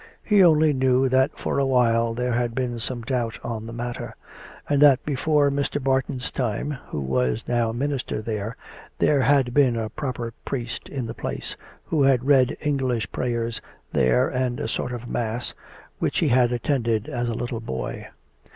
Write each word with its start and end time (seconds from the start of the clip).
He 0.23 0.43
only 0.43 0.73
knew 0.73 1.07
that 1.09 1.37
for 1.37 1.59
a 1.59 1.65
while 1.67 2.15
there 2.15 2.31
had 2.33 2.55
been 2.55 2.79
some 2.79 3.03
doubt 3.03 3.37
on 3.43 3.67
the 3.67 3.71
matter; 3.71 4.15
and 4.67 4.81
that 4.81 5.05
before 5.05 5.51
Mr. 5.51 5.79
Barton's 5.79 6.31
time, 6.31 6.79
who 6.87 6.99
was 6.99 7.47
now 7.47 7.71
minister 7.71 8.19
there, 8.19 8.57
there 8.97 9.21
had 9.21 9.53
been 9.53 9.75
a 9.75 9.89
proper 9.91 10.33
priest 10.43 10.89
in 10.89 11.05
the 11.05 11.13
place, 11.13 11.55
who 11.85 12.01
had 12.01 12.25
read 12.25 12.57
English 12.61 13.11
prayers 13.11 13.61
there 13.93 14.27
and 14.27 14.59
a 14.59 14.67
sort 14.67 14.91
of 14.91 15.03
a 15.03 15.11
mass, 15.11 15.53
which 15.99 16.17
he 16.17 16.29
had 16.29 16.51
attended 16.51 17.07
as 17.07 17.29
a 17.29 17.35
little 17.35 17.59
boy. 17.61 18.07